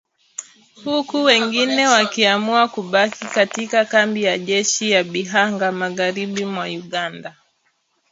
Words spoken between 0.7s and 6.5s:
huku wengine wakiamua kubaki katika kambi ya jeshi ya Bihanga, magharibi